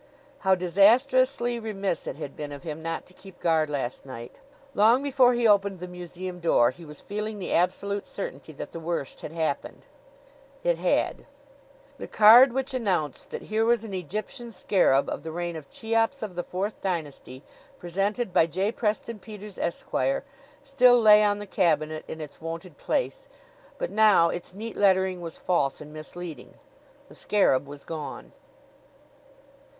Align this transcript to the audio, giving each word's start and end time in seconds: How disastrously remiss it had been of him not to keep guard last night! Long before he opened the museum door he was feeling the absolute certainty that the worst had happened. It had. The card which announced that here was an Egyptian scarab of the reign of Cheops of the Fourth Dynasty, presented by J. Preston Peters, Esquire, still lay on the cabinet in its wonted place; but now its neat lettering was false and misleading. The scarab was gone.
How 0.39 0.55
disastrously 0.55 1.59
remiss 1.59 2.07
it 2.07 2.17
had 2.17 2.35
been 2.35 2.51
of 2.51 2.63
him 2.63 2.81
not 2.81 3.05
to 3.05 3.13
keep 3.13 3.39
guard 3.39 3.69
last 3.69 4.03
night! 4.03 4.33
Long 4.73 5.03
before 5.03 5.35
he 5.35 5.47
opened 5.47 5.79
the 5.79 5.87
museum 5.87 6.39
door 6.39 6.71
he 6.71 6.83
was 6.83 6.99
feeling 7.01 7.37
the 7.37 7.53
absolute 7.53 8.07
certainty 8.07 8.51
that 8.53 8.71
the 8.71 8.79
worst 8.79 9.21
had 9.21 9.31
happened. 9.31 9.85
It 10.63 10.79
had. 10.79 11.27
The 11.99 12.07
card 12.07 12.51
which 12.51 12.73
announced 12.73 13.29
that 13.29 13.43
here 13.43 13.63
was 13.63 13.83
an 13.83 13.93
Egyptian 13.93 14.49
scarab 14.49 15.07
of 15.07 15.21
the 15.21 15.31
reign 15.31 15.55
of 15.55 15.69
Cheops 15.69 16.23
of 16.23 16.33
the 16.33 16.41
Fourth 16.43 16.81
Dynasty, 16.81 17.43
presented 17.77 18.33
by 18.33 18.47
J. 18.47 18.71
Preston 18.71 19.19
Peters, 19.19 19.59
Esquire, 19.59 20.23
still 20.63 20.99
lay 20.99 21.23
on 21.23 21.37
the 21.37 21.45
cabinet 21.45 22.03
in 22.07 22.19
its 22.19 22.41
wonted 22.41 22.79
place; 22.79 23.27
but 23.77 23.91
now 23.91 24.29
its 24.29 24.51
neat 24.51 24.75
lettering 24.75 25.21
was 25.21 25.37
false 25.37 25.79
and 25.79 25.93
misleading. 25.93 26.55
The 27.07 27.13
scarab 27.13 27.67
was 27.67 27.83
gone. 27.83 28.31